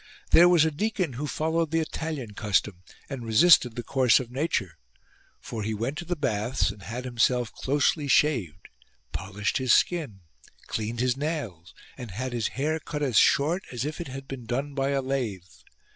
There 0.31 0.49
was 0.49 0.65
a 0.65 0.71
deacon 0.71 1.13
who 1.13 1.27
followed 1.27 1.69
the 1.69 1.79
Italian 1.79 2.33
custom 2.33 2.81
and 3.07 3.23
resisted 3.23 3.75
the 3.75 3.83
course 3.83 4.19
of 4.19 4.31
nature. 4.31 4.79
For 5.39 5.61
he 5.61 5.75
went 5.75 5.99
to 5.99 6.05
the 6.05 6.15
baths 6.15 6.71
and 6.71 6.81
had 6.81 7.05
himself 7.05 7.51
closely 7.53 8.07
shaved, 8.07 8.69
polished 9.11 9.57
his 9.57 9.73
skin, 9.73 10.21
cleaned 10.65 11.01
his 11.01 11.15
nails, 11.15 11.75
and 11.99 12.09
had 12.09 12.33
his 12.33 12.47
hair 12.57 12.79
cut 12.79 13.03
as 13.03 13.17
short 13.19 13.61
as 13.71 13.85
if 13.85 14.01
it 14.01 14.07
had 14.07 14.27
been 14.27 14.45
done 14.47 14.73
by 14.73 14.89
a 14.89 15.03
lathe. 15.03 15.43